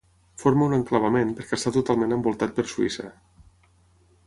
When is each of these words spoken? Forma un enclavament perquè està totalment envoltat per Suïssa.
Forma 0.43 0.63
un 0.69 0.71
enclavament 0.77 1.35
perquè 1.41 1.59
està 1.59 1.73
totalment 1.77 2.17
envoltat 2.17 2.57
per 2.61 2.65
Suïssa. 2.75 3.09